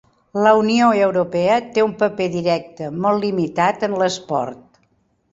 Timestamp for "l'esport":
4.03-4.81